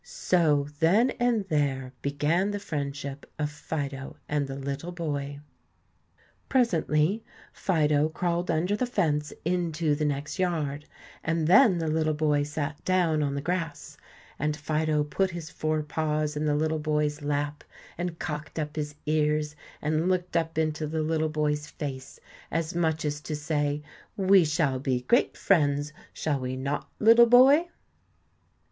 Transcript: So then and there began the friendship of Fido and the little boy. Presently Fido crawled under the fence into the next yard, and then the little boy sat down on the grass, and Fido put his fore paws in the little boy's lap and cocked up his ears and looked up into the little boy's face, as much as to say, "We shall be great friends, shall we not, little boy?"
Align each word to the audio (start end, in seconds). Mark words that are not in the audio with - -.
So 0.03 0.65
then 0.79 1.11
and 1.19 1.43
there 1.47 1.93
began 2.01 2.49
the 2.49 2.57
friendship 2.59 3.31
of 3.37 3.51
Fido 3.51 4.17
and 4.27 4.47
the 4.47 4.55
little 4.55 4.91
boy. 4.91 5.41
Presently 6.49 7.23
Fido 7.53 8.09
crawled 8.09 8.49
under 8.49 8.75
the 8.75 8.87
fence 8.87 9.31
into 9.45 9.93
the 9.93 10.03
next 10.03 10.39
yard, 10.39 10.85
and 11.23 11.45
then 11.45 11.77
the 11.77 11.87
little 11.87 12.15
boy 12.15 12.41
sat 12.41 12.83
down 12.83 13.21
on 13.21 13.35
the 13.35 13.43
grass, 13.43 13.95
and 14.39 14.57
Fido 14.57 15.03
put 15.03 15.29
his 15.29 15.51
fore 15.51 15.83
paws 15.83 16.35
in 16.35 16.45
the 16.45 16.55
little 16.55 16.79
boy's 16.79 17.21
lap 17.21 17.63
and 17.95 18.17
cocked 18.17 18.57
up 18.57 18.75
his 18.77 18.95
ears 19.05 19.55
and 19.83 20.09
looked 20.09 20.35
up 20.35 20.57
into 20.57 20.87
the 20.87 21.03
little 21.03 21.29
boy's 21.29 21.67
face, 21.67 22.19
as 22.49 22.73
much 22.73 23.05
as 23.05 23.21
to 23.21 23.35
say, 23.35 23.83
"We 24.17 24.45
shall 24.45 24.79
be 24.79 25.01
great 25.01 25.37
friends, 25.37 25.93
shall 26.11 26.39
we 26.39 26.55
not, 26.55 26.89
little 26.99 27.27
boy?" 27.27 27.67